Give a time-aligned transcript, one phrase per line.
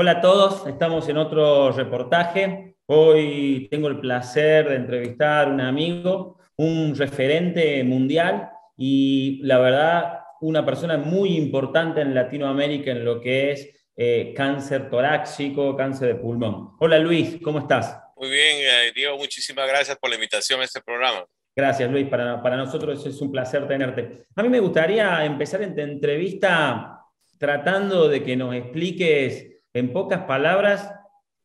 [0.00, 2.76] Hola a todos, estamos en otro reportaje.
[2.86, 10.20] Hoy tengo el placer de entrevistar a un amigo, un referente mundial y la verdad
[10.40, 16.14] una persona muy importante en Latinoamérica en lo que es eh, cáncer torácico, cáncer de
[16.14, 16.76] pulmón.
[16.78, 17.98] Hola Luis, ¿cómo estás?
[18.14, 21.24] Muy bien, eh, Diego, muchísimas gracias por la invitación a este programa.
[21.56, 24.26] Gracias Luis, para, para nosotros es un placer tenerte.
[24.36, 27.00] A mí me gustaría empezar esta entrevista
[27.36, 30.90] tratando de que nos expliques en pocas palabras,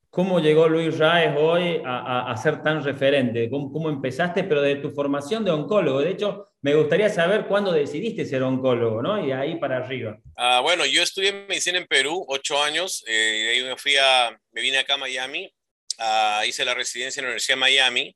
[0.10, 3.50] ¿cómo llegó Luis Raez hoy a, ser tan referente?
[3.50, 6.02] ¿Cómo, empezaste, pero de tu formación de oncólogo?
[6.02, 9.26] De hecho, me gustaría saber cuándo decidiste ser oncólogo, ¿no?
[9.26, 10.18] Y ahí para arriba.
[10.36, 13.96] Ah, bueno, yo estudié medicina en Perú, ocho años, eh, y de ahí me fui
[13.98, 15.52] a, me vine acá a Miami,
[16.00, 18.16] ah, hice la residencia en la Universidad de Miami,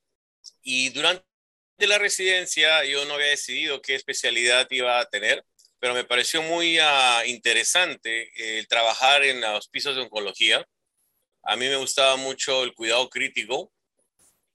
[0.61, 1.23] y durante
[1.79, 5.43] la residencia yo no había decidido qué especialidad iba a tener,
[5.79, 10.65] pero me pareció muy ah, interesante el trabajar en los pisos de oncología.
[11.43, 13.71] A mí me gustaba mucho el cuidado crítico,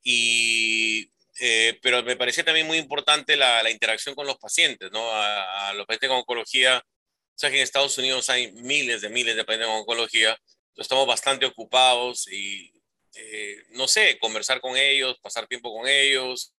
[0.02, 5.10] y, eh, pero me parecía también muy importante la, interacción con los pacientes, ¿no?
[5.12, 9.36] A, los pacientes con oncología, o sea que en Estados Unidos hay miles de miles
[9.36, 10.36] de pacientes con oncología,
[10.76, 12.72] estamos bastante ocupados y,
[13.14, 16.52] eh, no sé, conversar con ellos, pasar tiempo con ellos.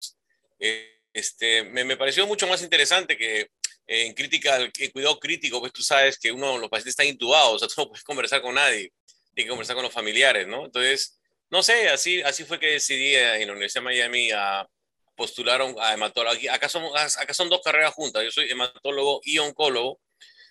[0.59, 3.51] Eh, este, me, me, pareció mucho más interesante que
[3.87, 7.59] en crítica, el cuidado crítico, pues tú sabes que uno, los pacientes están intubados, o
[7.59, 8.93] sea, tú no puedes conversar con nadie,
[9.35, 10.67] tienes que conversar con los familiares, ¿no?
[10.67, 11.19] Entonces,
[11.51, 14.67] no sé, así, así fue que decidí en la Universidad de Miami a
[15.17, 16.37] postular a hematólogo.
[16.51, 20.01] Acá son, acá son dos carreras juntas, yo soy hematólogo y oncólogo.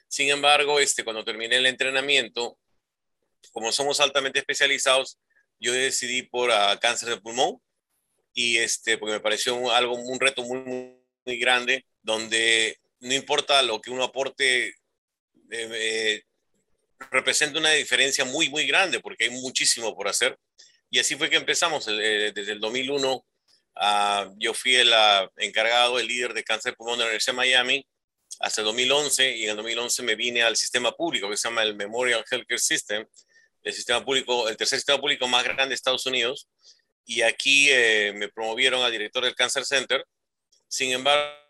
[0.08, 2.58] Sin embargo, este, cuando terminé el entrenamiento,
[3.52, 5.18] como somos altamente especializados,
[5.60, 7.62] yo decidí por uh, cáncer de pulmón
[8.34, 10.60] y este, porque me pareció algo, un reto muy,
[11.26, 14.76] muy grande, donde no importa lo que uno aporte, eh,
[15.50, 16.24] eh,
[17.10, 20.38] representa una diferencia muy, muy grande porque hay muchísimo por hacer.
[20.90, 21.88] Y así fue que empezamos.
[21.88, 23.26] Eh, desde el 2001,
[23.76, 27.34] ah, yo fui el ah, encargado, el líder de cáncer de pulmón de la Universidad
[27.34, 27.88] de Miami
[28.40, 31.64] hasta el 2011 y en el 2011 me vine al sistema público que se llama
[31.64, 33.06] el Memorial Healthcare System,
[33.64, 36.48] el sistema público, el tercer sistema público más grande de Estados Unidos.
[37.04, 37.68] Y aquí
[38.14, 40.06] me promovieron a director del Cancer Center.
[40.68, 41.41] Sin embargo,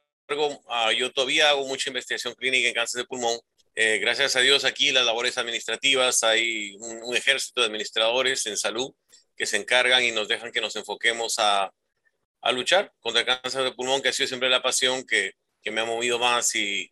[0.69, 3.39] Ah, yo todavía hago mucha investigación clínica en cáncer de pulmón.
[3.75, 8.93] Eh, gracias a Dios aquí las labores administrativas, hay un, ejército de administradores en salud
[9.35, 11.71] que se encargan y nos dejan que nos enfoquemos a,
[12.41, 15.71] a luchar contra el cáncer de pulmón, que ha sido siempre la pasión que, que
[15.71, 16.91] me ha movido más y,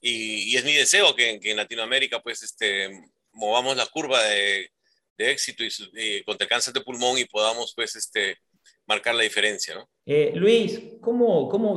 [0.00, 2.90] y, es mi deseo que, que, en Latinoamérica pues este,
[3.32, 4.70] movamos la curva de,
[5.16, 8.38] de éxito y, contra el cáncer de pulmón y podamos pues este,
[8.86, 9.74] marcar la diferencia.
[9.74, 9.88] ¿no?
[10.06, 11.74] Eh, Luis, ¿cómo, cómo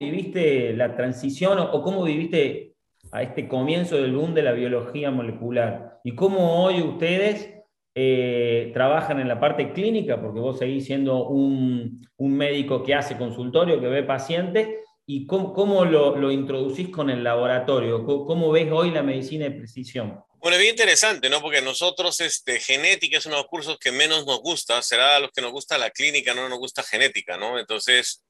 [0.00, 2.74] viviste la transición o, cómo viviste
[3.12, 6.00] a este comienzo del boom de la biología molecular?
[6.02, 7.50] ¿Y cómo hoy ustedes
[7.94, 10.20] eh, trabajan en la parte clínica?
[10.20, 14.68] Porque vos seguís siendo un, médico que hace consultorio, que ve pacientes,
[15.06, 18.04] ¿y cómo, lo, introducís con el laboratorio?
[18.04, 20.18] ¿Cómo, ves hoy la medicina de precisión?
[20.38, 21.42] Bueno, es bien interesante, ¿no?
[21.42, 25.20] Porque nosotros, este, genética es uno de los cursos que menos nos gusta, será a
[25.20, 27.58] los que nos gusta la clínica, no nos gusta genética, ¿no?
[27.58, 28.22] Entonces,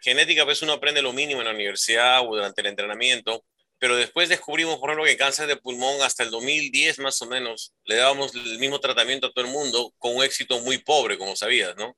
[0.00, 3.44] Genética, pues uno aprende lo mínimo en la universidad o durante el entrenamiento,
[3.78, 7.72] pero después descubrimos, por ejemplo, que cáncer de pulmón hasta el 2010 más o menos,
[7.84, 11.34] le dábamos el mismo tratamiento a todo el mundo con un éxito muy pobre, como
[11.34, 11.96] sabías, ¿no?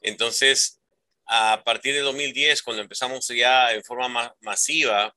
[0.00, 0.80] Entonces,
[1.26, 5.14] a partir de 2010, cuando empezamos ya en forma masiva a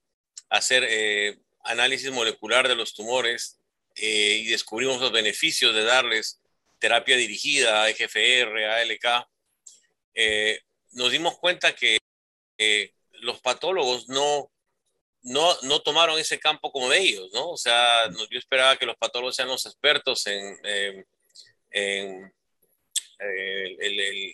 [0.49, 3.59] hacer eh, análisis molecular de los tumores
[3.95, 6.39] eh, y descubrimos los beneficios de darles
[6.79, 9.27] terapia dirigida, EGFR, ALK,
[10.13, 10.61] eh,
[10.91, 11.97] nos dimos cuenta que
[13.21, 14.51] los patólogos no,
[15.23, 17.51] no, no, tomaron ese campo como ellos, ¿no?
[17.51, 20.57] O sea, yo esperaba que los patólogos sean los expertos en,
[21.71, 22.33] en,
[23.19, 24.33] eh, el,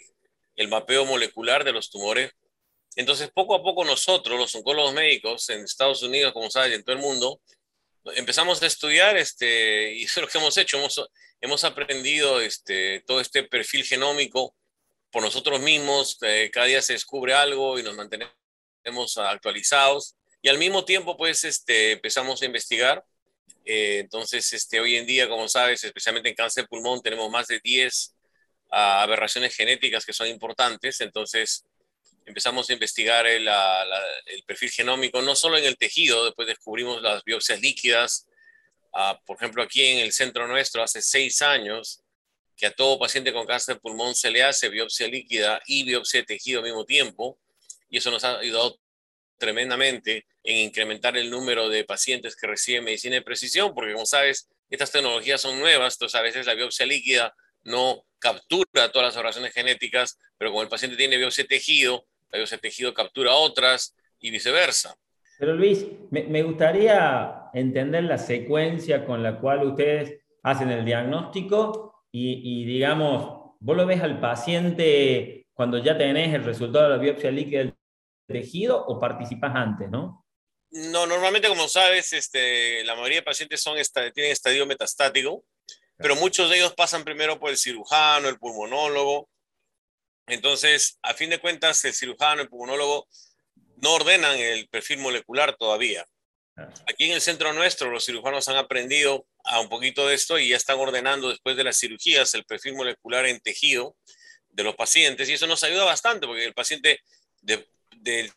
[0.56, 2.31] el, mapeo molecular de los tumores.
[2.95, 6.83] Entonces, poco a poco nosotros, los oncólogos médicos en Estados Unidos, como sabes, y en
[6.83, 7.42] todo el mundo,
[8.15, 11.01] empezamos a estudiar, este, y eso es lo que hemos hecho, hemos,
[11.42, 14.56] hemos aprendido este, todo este perfil genómico
[15.13, 20.15] por nosotros mismos, eh, cada día se descubre algo y nos mantenemos actualizados.
[20.42, 23.06] Y al mismo tiempo, pues, este, empezamos a investigar.
[23.63, 27.60] Eh, entonces, este, hoy en día, como sabes, especialmente en cáncer pulmón, tenemos más de
[27.63, 28.15] 10
[28.71, 31.00] ah, aberraciones genéticas que son importantes.
[31.00, 31.63] Entonces,
[32.25, 33.48] empezamos a investigar el,
[34.25, 38.25] el, perfil genómico, no solo en el tejido, después descubrimos las biopsias líquidas.
[38.94, 42.02] Ah, por ejemplo, aquí en el centro nuestro, hace seis años,
[42.63, 46.21] que a todo paciente con cáncer de pulmón se le hace biopsia líquida y biopsia
[46.21, 47.38] de tejido al mismo tiempo,
[47.89, 48.80] y eso nos ha ayudado
[49.38, 54.48] tremendamente en incrementar el número de pacientes que reciben medicina de precisión, porque como sabes,
[54.69, 59.51] estas tecnologías son nuevas, entonces a veces la biopsia líquida no captura todas las oraciones
[59.51, 64.95] genéticas, pero como el paciente tiene biopsia tejido, la biopsia tejido captura otras y viceversa.
[65.38, 72.62] Pero Luis, me, gustaría entender la secuencia con la cual ustedes hacen el diagnóstico y,
[72.62, 77.31] y, digamos, vos lo ves al paciente cuando ya tenés el resultado de la biopsia
[77.31, 77.75] líquida del
[78.27, 80.24] tejido o participas antes, ¿no?
[80.69, 83.77] No, normalmente, como sabes, este, la mayoría de pacientes son,
[84.13, 85.44] tienen estadio metastático,
[85.98, 89.27] pero muchos de ellos pasan primero por el cirujano, el pulmonólogo.
[90.27, 93.07] Entonces, a fin de cuentas, el cirujano, el pulmonólogo
[93.77, 96.06] no ordenan el perfil molecular todavía.
[96.55, 100.50] Aquí en el centro nuestro, los cirujanos han aprendido a un poquito de esto y
[100.50, 103.95] ya están ordenando después de las cirugías el perfil molecular en tejido
[104.51, 107.01] de los pacientes y eso nos ayuda bastante porque el paciente
[107.41, 108.31] del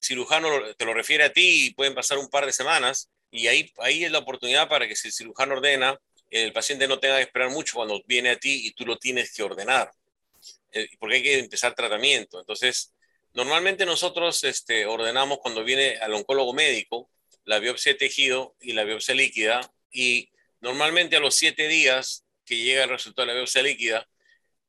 [0.00, 3.72] cirujano te lo refiere a ti y pueden pasar un par de semanas y ahí,
[3.78, 5.98] ahí es la oportunidad para que si el cirujano ordena,
[6.30, 9.34] el paciente no tenga que esperar mucho cuando viene a ti y tú lo tienes
[9.34, 9.90] que ordenar,
[10.72, 12.38] eh, porque hay que empezar tratamiento.
[12.38, 12.94] Entonces,
[13.34, 17.10] normalmente nosotros este, ordenamos cuando viene al oncólogo médico
[17.46, 19.60] la biopsia de tejido y la biopsia líquida
[19.90, 24.06] y normalmente a los siete días que llega el resultado de la biopsia líquida,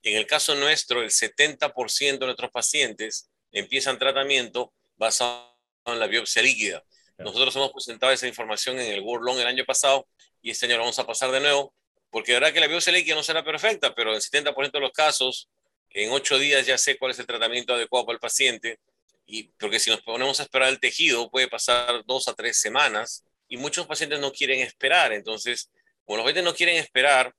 [0.04, 6.42] en el caso nuestro, el 70% de nuestros pacientes empiezan tratamiento basado en la biopsia
[6.42, 6.84] líquida.
[7.18, 10.08] Nosotros hemos presentado esa información en el World Long el año pasado
[10.42, 11.74] y este año lo vamos a pasar de nuevo,
[12.12, 14.92] porque de verdad que la biopsia líquida no será perfecta, pero en 70% de los
[14.92, 15.50] casos,
[15.90, 18.80] en ocho días ya sé cuál es el tratamiento adecuado para el paciente,
[19.28, 23.26] y porque si nos ponemos a esperar el tejido puede pasar dos a tres semanas
[23.50, 25.70] y muchos pacientes no quieren esperar, entonces,
[26.06, 27.34] como los pacientes no quieren esperar,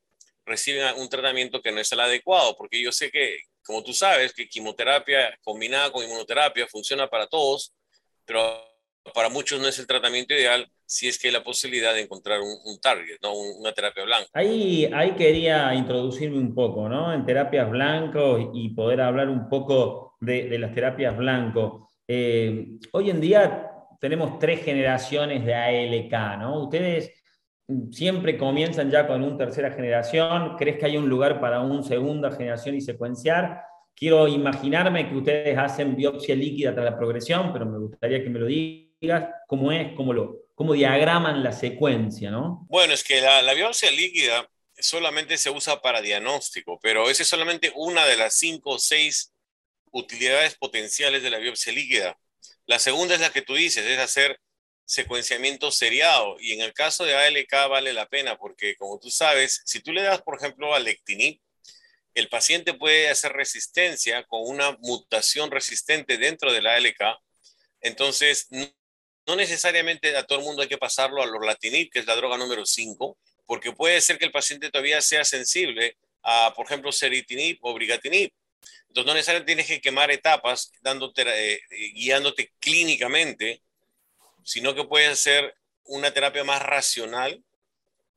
[0.44, 4.32] reciben un tratamiento que no es el adecuado, porque yo sé que, como tú sabes,
[4.32, 7.72] que quimioterapia combinada con inmunoterapia funciona para todos,
[8.24, 8.62] pero
[9.14, 12.40] para muchos no es el tratamiento ideal si es que hay la posibilidad de encontrar
[12.40, 13.34] un, target, ¿no?
[13.34, 14.30] una terapia blanca.
[14.32, 17.12] Ahí, ahí quería introducirme un poco, ¿no?
[17.12, 21.90] En terapias blancos y poder hablar un poco de, de las terapias blancos.
[22.08, 23.70] Eh, hoy en día
[24.00, 26.62] tenemos tres generaciones de ALK, ¿no?
[26.62, 27.12] Ustedes
[27.90, 32.30] siempre comienzan ya con una tercera generación, ¿crees que hay un lugar para una segunda
[32.30, 33.60] generación y secuenciar?
[33.94, 38.38] Quiero imaginarme que ustedes hacen biopsia líquida tras la progresión, pero me gustaría que me
[38.38, 42.66] lo digas, cómo es, cómo, lo, cómo diagraman la secuencia, ¿no?
[42.68, 47.28] Bueno, es que la, la biopsia líquida solamente se usa para diagnóstico, pero esa es
[47.28, 49.32] solamente una de las cinco o seis
[49.92, 52.18] utilidades potenciales de la biopsia líquida.
[52.66, 54.40] La segunda es la que tú dices, es hacer
[54.84, 56.36] secuenciamiento seriado.
[56.40, 59.92] Y en el caso de ALK vale la pena porque, como tú sabes, si tú
[59.92, 61.40] le das, por ejemplo, a lectinib,
[62.14, 67.16] el paciente puede hacer resistencia con una mutación resistente dentro de la ALK.
[67.80, 68.48] Entonces,
[69.28, 72.36] no necesariamente a todo el mundo hay que pasarlo a lorlatinib, que es la droga
[72.36, 73.16] número 5,
[73.46, 78.32] porque puede ser que el paciente todavía sea sensible a, por ejemplo, seritinib o brigatinib.
[78.88, 81.60] Entonces, no necesariamente tienes que quemar etapas dándote, eh,
[81.94, 83.62] guiándote clínicamente
[84.48, 85.54] sino que puede ser
[85.84, 87.44] una terapia más racional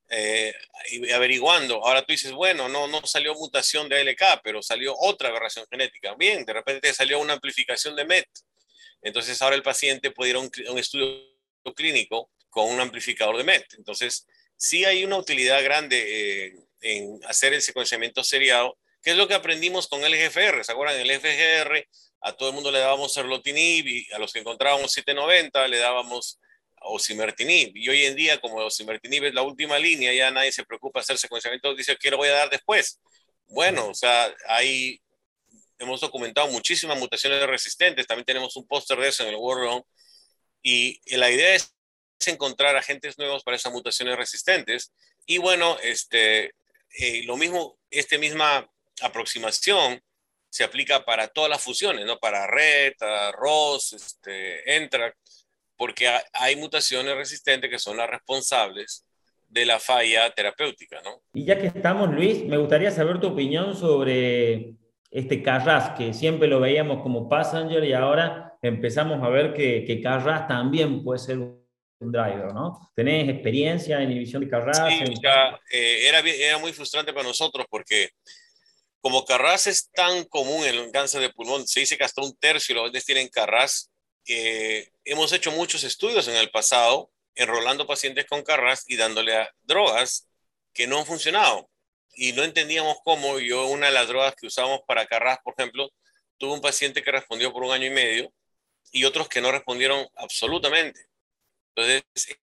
[0.09, 0.53] eh,
[0.89, 1.85] y averiguando.
[1.85, 6.15] Ahora tú dices, bueno, no, no salió mutación de ALK, pero salió otra aberración genética.
[6.15, 8.29] Bien, de repente salió una amplificación de MET.
[9.01, 11.21] Entonces ahora el paciente puede ir a un, estudio
[11.75, 13.65] clínico con un amplificador de MET.
[13.77, 14.27] Entonces,
[14.57, 19.33] sí hay una utilidad grande eh, en hacer el secuenciamiento seriado, que es lo que
[19.33, 20.63] aprendimos con el GFR.
[20.63, 20.99] ¿Se acuerdan?
[20.99, 21.87] El FGR
[22.21, 26.39] a todo el mundo le dábamos serlotinib y a los que encontrábamos 790 le dábamos
[26.81, 27.75] osimertinib.
[27.75, 31.17] Y hoy en día, como osimertinib es la última línea, ya nadie se preocupa hacer
[31.17, 32.99] secuenciamiento, dice, ¿qué lo voy a dar después?
[33.47, 35.00] Bueno, o sea, ahí
[35.81, 39.83] hemos documentado muchísimas mutaciones resistentes, también tenemos un póster de eso en el World
[40.63, 41.75] y la idea es
[42.27, 44.93] encontrar agentes nuevos para esas mutaciones resistentes.
[45.25, 46.53] Y bueno, este,
[46.97, 48.69] eh, lo mismo, esta misma
[49.01, 50.01] aproximación
[50.49, 52.19] se aplica para todas las fusiones, ¿no?
[52.19, 52.97] Para RET,
[53.33, 54.89] ROS, este,
[55.77, 59.05] porque hay mutaciones resistentes que son las responsables
[59.47, 61.23] de la falla terapéutica, ¿no?
[61.33, 64.75] Y ya que estamos, Luis, me gustaría saber tu opinión sobre
[65.11, 70.01] este Carras, que siempre lo veíamos como passenger y ahora empezamos a ver que, que
[70.01, 72.91] Carras también puede ser un driver, ¿no?
[72.95, 74.81] ¿Tenés experiencia en inhibición de Carras?
[74.89, 78.09] Sí, ya, eh, era, era muy frustrante para nosotros porque
[79.01, 82.35] como Carras es tan común en el cáncer de pulmón, se dice que hasta un
[82.37, 83.91] tercio de los pacientes tienen Carras.
[84.27, 90.27] Eh, hemos hecho muchos estudios en el pasado enrolando pacientes con Carras y dándole drogas
[90.73, 91.70] que no han funcionado.
[92.13, 93.39] Y no entendíamos cómo.
[93.39, 95.89] Yo, una de las drogas que usábamos para Carras, por ejemplo,
[96.37, 98.33] tuve un paciente que respondió por un año y medio
[98.91, 100.99] y otros que no respondieron absolutamente.
[101.75, 102.03] Entonces,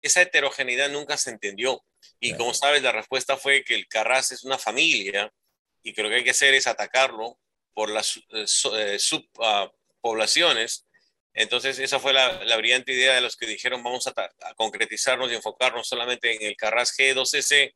[0.00, 1.85] esa heterogeneidad nunca se entendió.
[2.18, 5.32] Y como sabes, la respuesta fue que el Carras es una familia
[5.82, 7.38] y que lo que hay que hacer es atacarlo
[7.75, 8.44] por las eh,
[8.76, 10.87] eh, subpoblaciones.
[11.35, 14.14] Entonces, esa fue la, brillante idea de los que dijeron vamos a,
[14.56, 17.75] concretizarnos y enfocarnos solamente en el Carras G2S,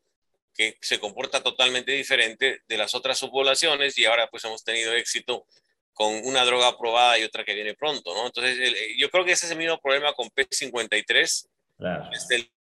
[0.57, 5.47] que se comporta totalmente diferente de las otras subpoblaciones y ahora pues hemos tenido éxito
[5.93, 8.27] con una droga aprobada y otra que viene pronto, ¿no?
[8.27, 8.59] Entonces,
[8.99, 11.49] yo creo que ese es el mismo problema con P53.
[11.79, 12.09] Claro.
[12.11, 12.51] Desde el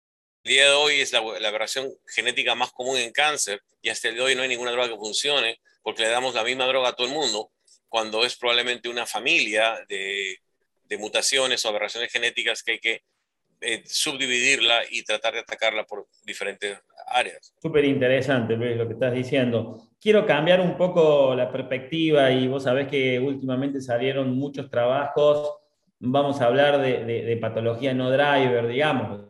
[0.45, 4.15] día de hoy es la, la aberración genética más común en cáncer y hasta el
[4.15, 6.91] día de hoy no hay ninguna droga que funcione porque le damos la misma droga
[6.91, 7.51] a todo el mundo
[7.89, 10.41] cuando es probablemente una familia de,
[10.85, 13.03] de mutaciones o aberraciones genéticas que hay que
[13.61, 17.55] eh, subdividirla y tratar de atacarla por diferentes áreas.
[17.61, 19.89] Súper interesante, Luis, lo que estás diciendo.
[20.01, 25.55] Quiero cambiar un poco la perspectiva y vos sabés que últimamente salieron muchos trabajos,
[25.99, 29.25] vamos a hablar de, patología no driver, digamos,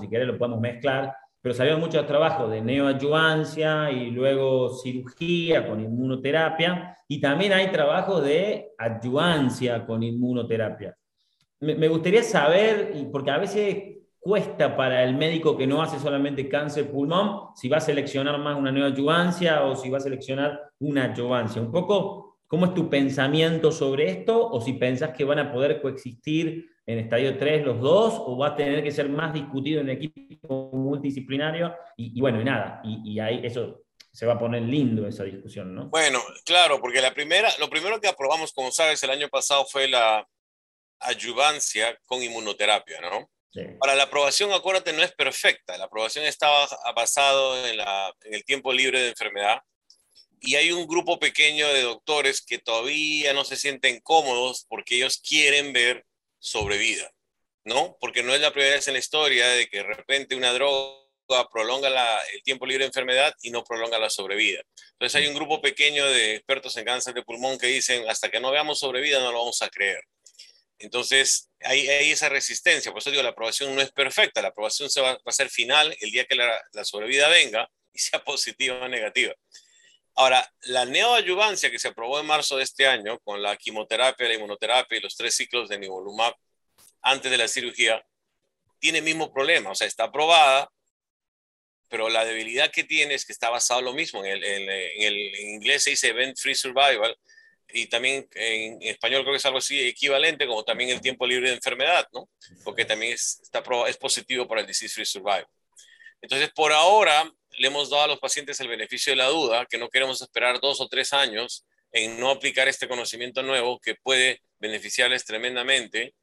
[0.00, 5.80] si querés lo podemos mezclar, pero salieron muchos trabajos de neoadyuvancia y luego cirugía con
[5.80, 10.96] inmunoterapia, y también hay trabajos de adyuvancia con inmunoterapia.
[11.64, 16.90] Me, gustaría saber, porque a veces cuesta para el médico que no hace solamente cáncer
[16.90, 21.60] pulmón, si va a seleccionar más una neoadyuvancia o si va a seleccionar una adyuvancia.
[21.60, 24.48] Un poco, ¿cómo es tu pensamiento sobre esto?
[24.48, 28.48] O si pensás que van a poder coexistir en estadio 3 los dos, o va
[28.48, 31.74] a tener que ser más discutido en equipo multidisciplinario.
[31.96, 35.88] Y, bueno, y nada, y, ahí eso se va a poner lindo esa discusión, ¿no?
[35.88, 39.88] Bueno, claro, porque la primera, lo primero que aprobamos, como sabes, el año pasado fue
[39.88, 40.26] la
[41.04, 43.30] adyuvancia con inmunoterapia, ¿no?
[43.78, 45.78] Para la aprobación, acuérdate, no es perfecta.
[45.78, 49.60] La aprobación estaba basado en, en el tiempo libre de enfermedad
[50.40, 55.18] y hay un grupo pequeño de doctores que todavía no se sienten cómodos porque ellos
[55.18, 56.04] quieren ver
[56.38, 57.10] sobrevida,
[57.64, 57.96] ¿no?
[58.00, 61.48] Porque no es la primera vez en la historia de que de repente una droga
[61.50, 61.88] prolonga
[62.32, 64.62] el tiempo libre de enfermedad y no prolonga la sobrevida.
[64.92, 68.40] Entonces hay un grupo pequeño de expertos en cáncer de pulmón que dicen, hasta que
[68.40, 70.00] no veamos sobrevida no lo vamos a creer.
[70.78, 72.92] Entonces, hay, esa resistencia.
[72.92, 74.42] Por eso digo, la aprobación no es perfecta.
[74.42, 78.22] La aprobación se va, a ser final el día que la, sobrevida venga y sea
[78.22, 79.34] positiva o negativa.
[80.16, 84.34] Ahora, la neoadyuvancia que se aprobó en marzo de este año con la quimioterapia, la
[84.34, 86.34] inmunoterapia y los tres ciclos de nivolumab
[87.02, 88.04] antes de la cirugía,
[88.78, 89.70] tiene el mismo problema.
[89.70, 90.70] O sea, está aprobada,
[91.88, 94.24] pero la debilidad que tiene es que está basado en lo mismo.
[94.24, 97.16] En el, en el en inglés se dice event free survival,
[97.72, 101.48] y también en español creo que es algo así equivalente, como también el tiempo libre
[101.48, 102.28] de enfermedad, ¿no?
[102.62, 105.46] Porque también es, está, es positivo para el disease free survival.
[106.20, 109.78] Entonces, por ahora, le hemos dado a los pacientes el beneficio de la duda, que
[109.78, 114.42] no queremos esperar dos o tres años en no aplicar este conocimiento nuevo que puede
[114.58, 116.14] beneficiarles tremendamente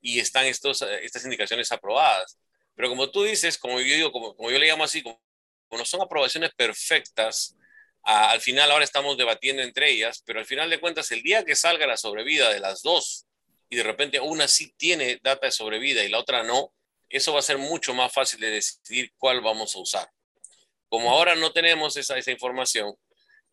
[0.00, 2.38] y están estos, estas indicaciones aprobadas.
[2.74, 5.20] Pero como tú dices, como yo digo, como, como yo le llamo así, como
[5.70, 7.56] no son aprobaciones perfectas,
[8.04, 11.56] al final ahora estamos debatiendo entre ellas, pero al final de cuentas, el día que
[11.56, 13.26] salga la sobrevida de las dos
[13.70, 16.72] y de repente una sí tiene data de sobrevida y la otra no,
[17.08, 20.08] eso va a ser mucho más fácil de decidir cuál vamos a usar.
[20.88, 22.94] Como ahora no tenemos esa, esa información,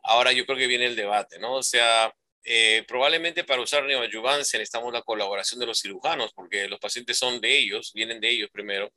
[0.03, 1.55] ahora yo creo que viene el debate, ¿no?
[1.55, 6.79] O sea, eh, probablemente para usar neoadyuvancia necesitamos la colaboración de los cirujanos, porque los
[6.79, 8.91] pacientes son de ellos, vienen de ellos primero,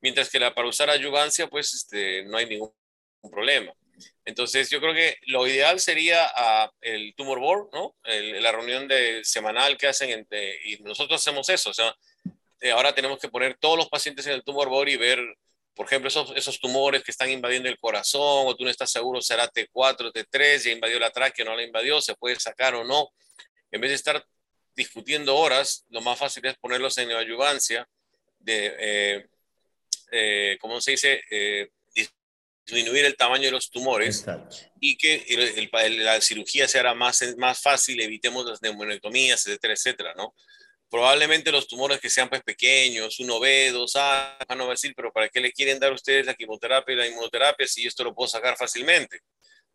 [0.00, 2.72] mientras que la, para usar adyuvancia, pues este, no hay ningún
[3.30, 3.72] problema.
[4.24, 7.94] Entonces, yo creo que lo ideal sería uh, el tumor board, ¿no?
[8.04, 10.26] la reunión de, semanal que hacen
[10.64, 11.70] y nosotros hacemos eso.
[11.70, 11.94] O sea,
[12.60, 15.18] eh, ahora tenemos que poner todos los pacientes en el tumor board y ver,
[15.74, 19.20] por ejemplo, esos, esos tumores que están invadiendo el corazón o tú no estás seguro
[19.20, 23.10] será T4, T3, ya invadió la tráquea no la invadió, se puede sacar o no.
[23.70, 24.24] En vez de estar
[24.74, 27.88] discutiendo horas, lo más fácil es ponerlos en neoadyuvancia
[28.38, 29.26] de, eh,
[30.12, 31.22] eh, ¿cómo se dice?
[31.30, 31.70] Eh,
[32.64, 34.24] disminuir el tamaño de los tumores
[34.80, 40.34] y que la cirugía sea más, más fácil, evitemos las neumonectomías, etcétera, etcétera, ¿no?
[40.88, 45.28] Probablemente los tumores que sean pues pequeños, 1B, 2A, no va a decir, pero ¿para
[45.28, 48.56] qué le quieren dar ustedes la quimioterapia y la inmunoterapia si esto lo puedo sacar
[48.56, 49.20] fácilmente?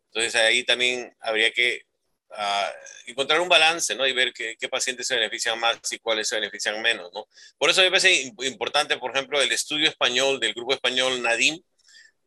[0.06, 1.82] Entonces ahí también habría que
[2.30, 4.06] uh, encontrar un balance, ¿no?
[4.06, 7.26] Y ver qué, qué, pacientes se benefician más y cuáles se benefician menos, ¿no?
[7.58, 11.60] Por eso me parece importante, por ejemplo, el estudio español del grupo español Nadim,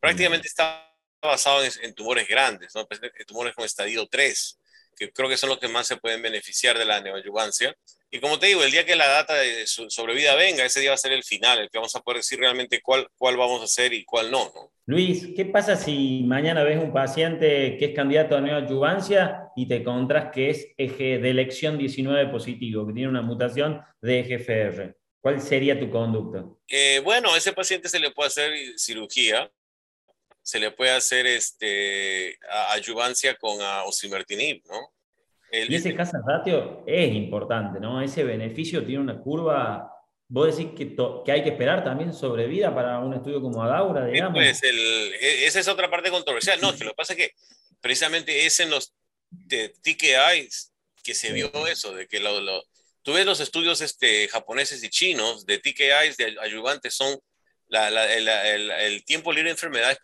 [0.02, 0.92] prácticamente está
[1.22, 2.86] basado en, tumores grandes, ¿no?
[2.88, 4.60] Pues, tumores con estadio 3,
[4.98, 7.74] que creo que son los que más se pueden beneficiar de la neoadyuvancia.
[8.10, 10.96] Y como te digo, el día que la data de sobrevida venga, ese día va
[10.96, 13.66] a ser el final, el que vamos a poder decir realmente cuál, cuál vamos a
[13.66, 14.72] hacer y cuál no, no.
[14.88, 19.78] Luis, ¿qué pasa si mañana ves un paciente que es candidato a neoadyuvancia y te
[19.78, 24.98] encontrás que es eje de elección 19 positivo, que tiene una mutación de EGFR?
[25.22, 26.44] ¿Cuál sería tu conducta?
[26.68, 29.50] Eh, bueno, a ese paciente se le puede hacer cirugía,
[30.42, 32.38] se le puede hacer este,
[32.70, 34.92] ayuvancia con osimertinib, ¿no?
[35.52, 38.02] y ese caso ratio es importante, ¿no?
[38.02, 39.92] Ese beneficio tiene una curva.
[40.30, 40.96] ¿Vos decís que,
[41.26, 44.36] que hay que esperar también sobrevida para un estudio como Adaura, digamos?
[44.36, 46.60] Pues e, esa es otra parte controversial.
[46.62, 47.32] No, que lo que pasa es que
[47.82, 48.94] precisamente es en los
[49.84, 50.72] TKIs
[51.04, 52.64] que se vio eso, de que lo, lo,
[53.02, 57.20] tú ves los estudios este, japoneses y chinos de TKIs de ayudantes son
[57.68, 60.00] la, la, el, el, tiempo libre de enfermedad es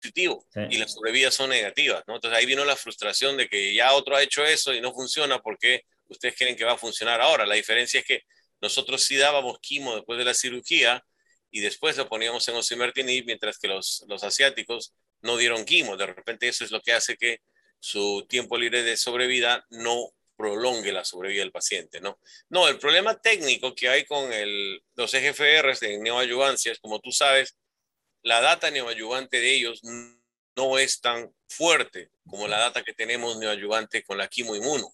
[0.00, 2.16] positivo y las sobrevidas son negativas, ¿no?
[2.16, 5.40] Entonces ahí vino la frustración de que ya otro ha hecho eso y no funciona
[5.40, 7.46] porque ustedes creen que va a funcionar ahora.
[7.46, 8.22] La diferencia es que
[8.60, 11.04] nosotros sí dábamos quimo después de la cirugía
[11.50, 15.96] y después lo poníamos en osimertinib, mientras que los, los asiáticos no dieron quimo.
[15.96, 17.40] De repente eso es lo que hace que
[17.80, 22.20] su tiempo libre de sobrevida no prolongue la sobrevida del paciente, ¿no?
[22.50, 27.10] No, el problema técnico que hay con el, los EGFRs de neoayuvancia es, como tú
[27.10, 27.56] sabes,
[28.26, 29.82] la data neoayuvante de ellos
[30.56, 34.92] no es tan fuerte como la data que tenemos neoayuvante con la quimoinmuno.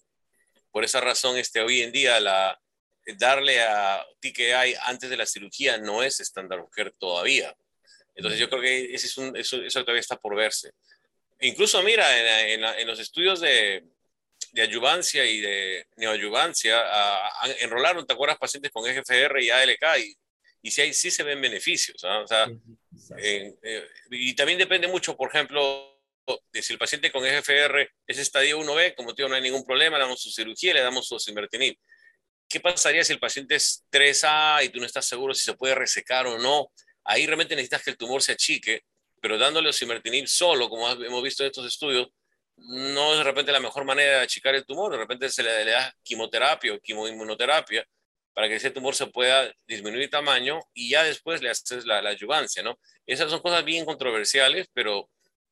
[0.69, 2.61] Por esa razón, este, hoy en día, la,
[3.17, 7.55] darle a TKI antes de la cirugía no es estándar of todavía.
[8.13, 10.71] Entonces, yo creo que ese es un, eso, eso, todavía está por verse.
[11.39, 12.05] Incluso, mira,
[12.47, 13.83] en, en los estudios de,
[14.51, 16.83] de ayuvancia y de neoayuvancia
[17.61, 18.37] enrolaron, ¿te acuerdas?
[18.37, 20.17] Pacientes con EGFR y ALK y,
[20.61, 22.03] y sí, sí se ven beneficios.
[22.03, 22.19] ¿ah?
[22.19, 22.47] O sea,
[23.17, 23.55] eh,
[24.11, 25.93] y también depende mucho, por ejemplo,
[26.51, 29.97] de si el paciente con EGFR es estadio 1B, como tío no hay ningún problema,
[29.97, 31.77] le damos su cirugía, le damos su osimertinib.
[32.47, 35.75] ¿Qué pasaría si el paciente es 3A y tú no estás seguro si se puede
[35.75, 36.71] resecar o no?
[37.03, 38.83] Ahí realmente necesitas que el tumor se achique,
[39.21, 42.09] pero dándole osimertinib solo, como hemos visto en estos estudios,
[42.57, 45.65] no es de repente la mejor manera de achicar el tumor, de repente se le,
[45.65, 47.85] da quimioterapia o quimoinmunoterapia
[48.33, 52.09] para que ese tumor se pueda disminuir tamaño y ya después le haces la, la
[52.09, 52.79] ayuvancia, ¿no?
[53.05, 55.09] Esas son cosas bien controversiales, pero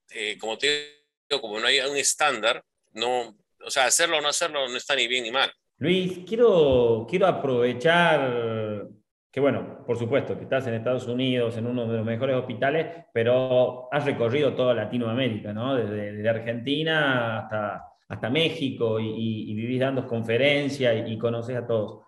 [0.09, 2.63] eh, como te digo, como no hay un estándar,
[2.93, 5.51] no, o sea, hacerlo o no hacerlo no está ni bien ni mal.
[5.77, 8.89] Luis, quiero, quiero aprovechar
[9.31, 13.05] que bueno, por supuesto, que estás en Estados Unidos, en uno de los mejores hospitales,
[13.13, 15.75] pero has recorrido toda Latinoamérica, ¿no?
[15.75, 22.03] Desde, Argentina hasta, hasta México y, vivís dando conferencias y, conoces a todos.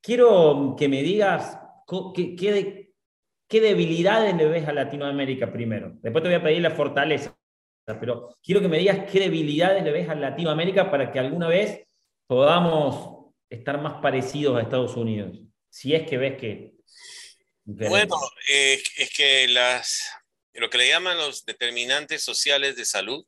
[0.00, 1.58] Quiero que me digas
[2.14, 2.92] qué, qué,
[3.48, 5.92] qué debilidades le ves a Latinoamérica primero.
[6.02, 7.36] Después te voy a pedir la fortaleza,
[7.84, 11.86] pero quiero que me digas qué debilidades le ves a Latinoamérica para que alguna vez
[12.26, 15.38] podamos estar más parecidos a Estados Unidos
[15.70, 16.72] si es que ves que...
[17.64, 18.16] Bueno,
[18.48, 20.10] eh, es que las,
[20.54, 23.24] lo que le llaman los determinantes sociales de salud,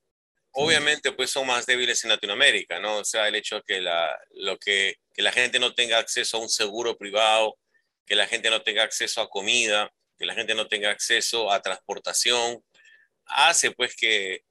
[0.53, 2.99] obviamente pues son más débiles en Latinoamérica, ¿no?
[2.99, 6.41] O sea, el hecho que la, lo que, que la gente no tenga acceso a
[6.41, 7.59] un seguro privado,
[8.07, 11.61] que la gente no tenga acceso a comida, que la gente no tenga acceso a
[11.61, 12.65] transportación,
[13.27, 14.45] hace pues que,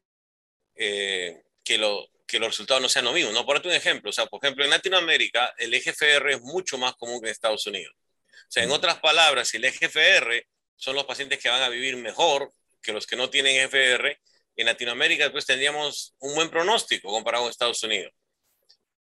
[0.75, 3.32] eh, que, lo, que los resultados no sean lo mismo.
[3.32, 6.93] No, por un ejemplo, o sea, por ejemplo, en Latinoamérica el EGFR es mucho más
[6.97, 7.95] común que en Estados Unidos.
[8.32, 11.97] O sea, en otras palabras, si el EGFR son los pacientes que van a vivir
[11.97, 14.19] mejor que los que no tienen EGFR,
[14.55, 18.13] en Latinoamérica pues tendríamos un buen pronóstico comparado con Estados Unidos.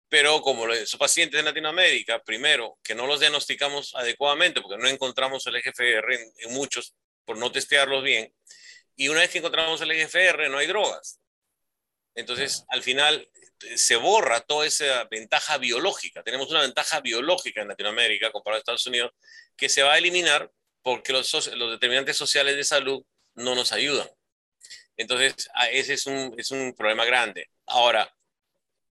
[0.08, 5.46] Pero como esos pacientes en Latinoamérica, primero, que no los diagnosticamos adecuadamente porque no encontramos
[5.46, 6.94] el EGFR en, en muchos
[7.24, 8.32] por no testearlos bien,
[8.96, 11.20] y una vez que encontramos el EGFR no hay drogas.
[12.14, 13.30] Entonces, al final
[13.62, 16.24] eh, se borra toda esa ventaja biológica.
[16.24, 19.12] Tenemos una ventaja biológica en Latinoamérica comparado a Estados Unidos
[19.56, 20.50] que se va a eliminar
[20.82, 24.08] porque los, los determinantes sociales de salud no nos ayudan.
[24.96, 27.50] Entonces, ese es un, es un problema grande.
[27.66, 28.12] Ahora,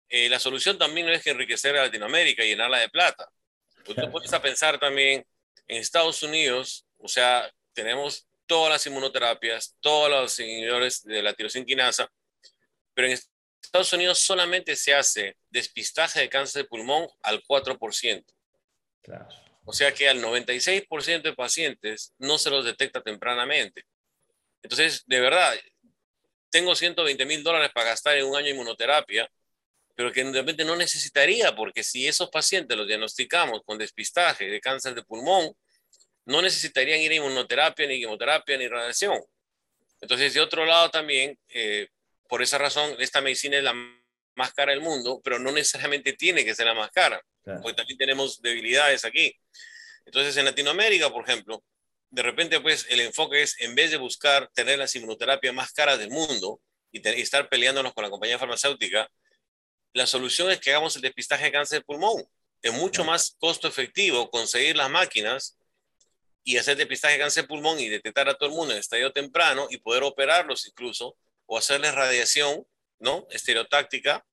[0.10, 3.30] eh, la solución también no es que enriquecer a Latinoamérica y llenarla de plata.
[3.84, 5.26] Tú te pones a pensar también
[5.68, 12.12] en Estados Unidos, o sea, tenemos todas las inmunoterapias, todos los inhibidores de la tirosinquinasa,
[12.94, 13.20] pero en
[13.62, 18.24] Estados Unidos solamente se hace despistaje de cáncer de pulmón al 4%.
[19.66, 23.84] O sea que al 96% de pacientes no se los detecta tempranamente.
[24.62, 25.56] Entonces, de verdad,
[26.50, 29.30] tengo 120 mil dólares para gastar en un año de inmunoterapia,
[29.96, 34.94] pero que realmente no necesitaría, porque si esos pacientes los diagnosticamos con despistaje de cáncer
[34.94, 35.54] de pulmón,
[36.26, 39.20] no necesitarían ir a inmunoterapia, ni quimioterapia, ni radiación.
[40.02, 41.88] Entonces, de otro lado también, eh,
[42.28, 43.74] por esa razón, esta medicina es la
[44.36, 47.98] más cara del mundo, pero no necesariamente tiene que ser la más cara, porque también
[47.98, 49.34] tenemos debilidades aquí.
[50.06, 51.64] Entonces, en Latinoamérica, por ejemplo,
[52.10, 56.00] de repente, pues, el enfoque es, en vez de buscar tener las inmunoterapias más caras
[56.00, 56.60] del mundo
[56.92, 59.10] y, estar peleándonos con la compañía farmacéutica,
[59.96, 62.22] la solución es que hagamos el despistaje de cáncer de pulmón.
[62.62, 65.58] Es mucho más costo efectivo conseguir las máquinas
[66.44, 69.14] y hacer depistaje de cáncer de pulmón y detectar a todo el mundo en estadio
[69.14, 72.68] temprano y poder operarlos incluso o hacerles radiación,
[73.00, 73.26] ¿no?
[73.30, 74.26] Estereotáctica,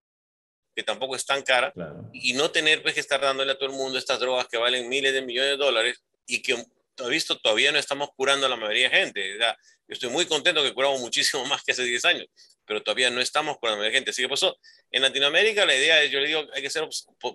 [0.75, 1.73] que tampoco es tan cara,
[2.13, 4.89] y no tener pues, que estar dándole a todo el mundo estas drogas que valen
[4.89, 6.57] miles de millones de dólares y que,
[6.99, 9.39] he visto, todavía no estamos curando a la mayoría de gente.
[9.39, 9.47] yo
[9.89, 12.27] estoy muy contento que curamos muchísimo más que hace 10 años,
[12.65, 14.11] pero todavía no estamos curando a la mayoría de gente.
[14.11, 14.57] Así que pasó.
[14.91, 16.87] En Latinoamérica la idea es, yo le digo, hay que ser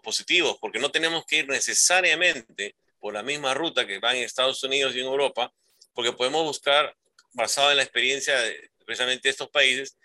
[0.04, 4.63] positivos, porque no tenemos que ir necesariamente por la misma ruta que van en Estados
[4.63, 5.52] Unidos y en Europa,
[5.93, 6.96] porque podemos buscar,
[7.34, 9.98] basado en la experiencia de precisamente estos países,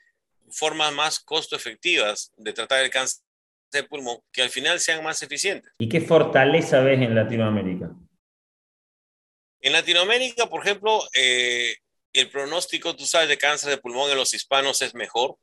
[0.51, 3.23] formas más costo efectivas de tratar el cáncer
[3.73, 5.73] de pulmón que al final sean más eficientes.
[5.79, 7.91] ¿Y qué fortaleza ves en Latinoamérica?
[9.63, 11.77] En Latinoamérica, por ejemplo, eh,
[12.13, 15.39] el pronóstico, tú sabes, de cáncer de pulmón en los hispanos es mejor.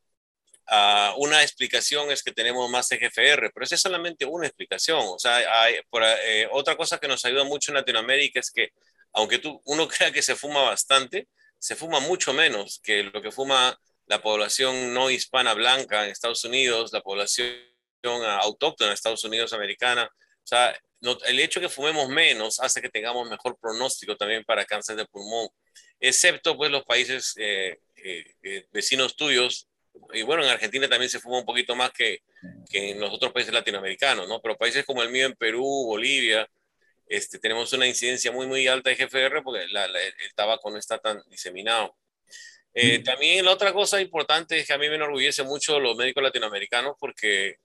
[0.71, 5.01] Uh, una explicación es que tenemos más EGFR, pero esa es solamente una explicación.
[5.01, 8.69] O sea, hay, por, eh, otra cosa que nos ayuda mucho en Latinoamérica es que,
[9.13, 11.27] aunque tú, uno crea que se fuma bastante,
[11.57, 16.43] se fuma mucho menos que lo que fuma la población no hispana blanca en Estados
[16.43, 17.55] Unidos, la población
[18.03, 20.09] autóctona en Estados Unidos americana.
[20.13, 24.95] O sea, el hecho que fumemos menos hace que tengamos mejor pronóstico también para cáncer
[24.95, 25.47] de pulmón,
[25.99, 29.67] excepto pues los países eh, eh, eh, vecinos tuyos.
[30.13, 32.19] Y bueno, en Argentina también se fuma un poquito más que,
[32.69, 34.39] que, en los otros países latinoamericanos, ¿no?
[34.41, 36.47] Pero países como el mío en Perú, Bolivia,
[37.07, 41.21] este, tenemos una incidencia muy, muy alta de GFR porque el tabaco no está tan
[41.29, 41.95] diseminado.
[42.73, 46.23] Eh, también la otra cosa importante es que a mí me enorgullece mucho los médicos
[46.23, 47.57] latinoamericanos porque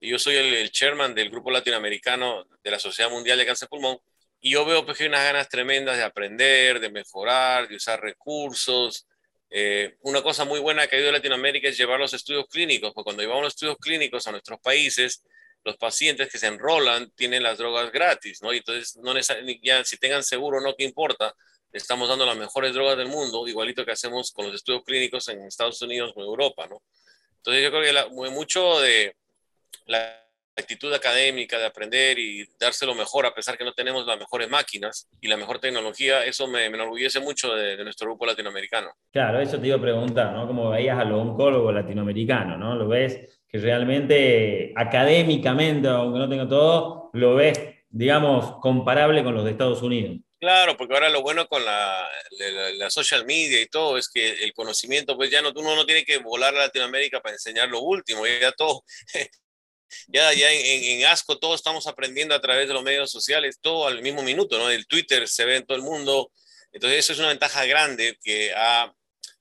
[0.00, 3.98] yo soy el, chairman del grupo latinoamericano de la Sociedad Mundial de Cáncer Pulmón
[4.40, 8.00] y yo veo pues, que hay unas ganas tremendas de aprender, de mejorar, de usar
[8.00, 9.06] recursos.
[9.50, 12.92] Eh, una cosa muy buena que ha ido a Latinoamérica es llevar los estudios clínicos,
[12.94, 15.24] porque cuando llevamos los estudios clínicos a nuestros países,
[15.64, 18.52] los pacientes que se enrolan tienen las drogas gratis, ¿no?
[18.52, 19.12] Y entonces, no
[19.62, 21.34] ya si tengan seguro no, ¿qué importa?
[21.72, 25.42] estamos dando las mejores drogas del mundo, igualito que hacemos con los estudios clínicos en
[25.42, 26.82] Estados Unidos o Europa, ¿no?
[27.36, 29.14] Entonces yo creo que mucho de
[29.86, 30.28] la
[30.58, 34.48] actitud académica de aprender y darse lo mejor, a pesar que no tenemos las mejores
[34.48, 38.90] máquinas y la mejor tecnología, eso me, enorgullece mucho de, nuestro grupo latinoamericano.
[39.12, 40.46] Claro, eso te iba a preguntar, ¿no?
[40.46, 42.74] Como veías a los oncólogos latinoamericanos, ¿no?
[42.74, 49.44] Lo ves que realmente académicamente, aunque no tenga todo, lo ves, digamos, comparable con los
[49.44, 50.18] de Estados Unidos.
[50.40, 52.08] Claro, porque ahora lo bueno con la,
[52.76, 56.04] la, social media y todo es que el conocimiento, pues ya no, uno no tiene
[56.04, 58.84] que volar a Latinoamérica para enseñar lo último, ya todo,
[60.08, 63.86] ya, ya en, en, ASCO todos estamos aprendiendo a través de los medios sociales, todo
[63.86, 64.70] al mismo minuto, ¿no?
[64.70, 66.32] El Twitter se ve en todo el mundo,
[66.72, 68.52] entonces eso es una ventaja grande que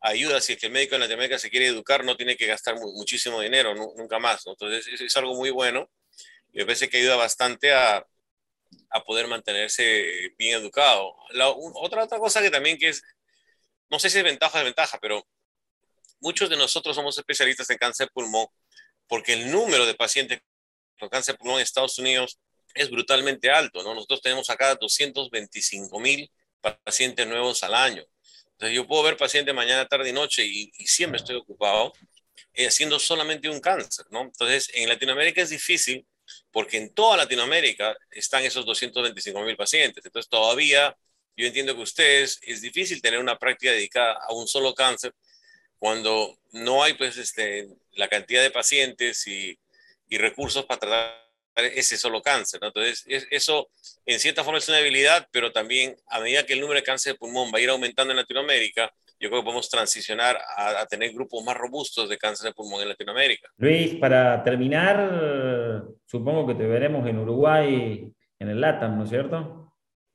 [0.02, 2.76] ayuda si es que el médico en Latinoamérica se quiere educar, no tiene que gastar
[2.76, 4.54] muchísimo dinero, nunca más, ¿no?
[4.54, 5.90] Entonces eso es algo muy bueno
[6.54, 8.06] y me parece que ayuda bastante a
[8.90, 11.16] a poder mantenerse bien educado.
[11.32, 13.04] La, otra, otra cosa que también que es,
[13.90, 15.26] no sé si es ventaja o desventaja, pero
[16.20, 18.48] muchos de nosotros somos especialistas en cáncer pulmón
[19.08, 20.40] porque el número de pacientes
[21.00, 22.40] con cáncer de pulmón en Estados Unidos
[22.74, 23.94] es brutalmente alto, ¿no?
[23.94, 26.30] Nosotros tenemos acá 225 mil
[26.84, 28.04] pacientes nuevos al año.
[28.52, 31.94] Entonces yo puedo ver pacientes mañana, tarde y noche y, siempre estoy ocupado
[32.54, 34.22] eh, haciendo solamente un cáncer, ¿no?
[34.22, 36.06] Entonces en Latinoamérica es difícil
[36.52, 40.04] porque en toda Latinoamérica están esos 225 mil pacientes.
[40.04, 40.96] Entonces todavía
[41.36, 45.14] yo entiendo que ustedes es difícil tener una práctica dedicada a un solo cáncer
[45.80, 49.58] cuando no hay pues este, la cantidad de pacientes y,
[50.10, 51.28] y recursos para tratar
[51.76, 52.60] ese solo cáncer.
[52.64, 53.70] Entonces, eso
[54.06, 57.14] en cierta forma es una debilidad, pero también a medida que el número de cáncer
[57.14, 61.12] de pulmón va a ir aumentando en Latinoamérica, yo creo que podemos transicionar a, tener
[61.12, 63.50] grupos más robustos de cáncer de pulmón en Latinoamérica.
[63.58, 69.67] Luis, para terminar, supongo que te veremos en Uruguay en el LATAM, ¿no es cierto?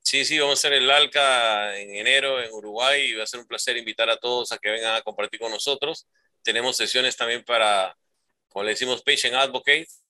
[0.02, 3.40] Sí, sí, vamos a hacer el ALCA en enero en Uruguay y va a ser
[3.40, 6.08] un placer invitar a todos a que vengan a compartir con nosotros.
[6.42, 7.96] Tenemos sesiones también para,
[8.48, 10.02] como le decimos, patient advocates,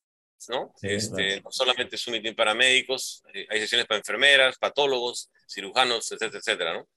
[0.48, 0.74] ¿no?
[0.82, 6.10] este, no solamente es un meeting para médicos, eh, hay sesiones para enfermeras, patólogos, cirujanos,
[6.10, 6.88] etcétera, etcétera, ¿no?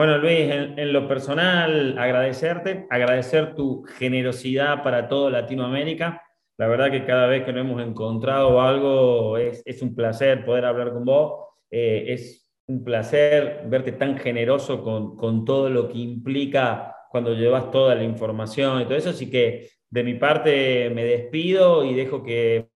[0.00, 6.22] Bueno, Luis, en, lo personal, agradecerte, agradecer tu generosidad para toda Latinoamérica.
[6.56, 10.94] La verdad que cada vez que nos hemos encontrado algo es, un placer poder hablar
[10.94, 11.49] con vos.
[11.70, 17.70] Eh, es un placer verte tan generoso con, con, todo lo que implica cuando llevas
[17.70, 19.10] toda la información y todo eso.
[19.10, 22.68] Así que de mi parte me despido y dejo que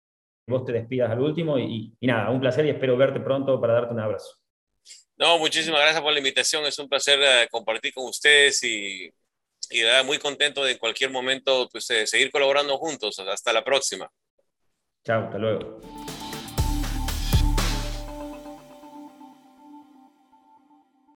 [0.46, 1.59] vos te despidas al último.
[1.59, 4.44] y nada, un placer y espero verte pronto para darte un abrazo.
[5.16, 6.64] No, muchísimas gracias por la invitación.
[6.66, 9.12] Es un placer eh, compartir con ustedes y,
[9.70, 13.18] y muy contento de en cualquier momento pues, eh, seguir colaborando juntos.
[13.20, 14.11] Hasta la próxima.
[15.04, 15.93] Chao, hasta luego.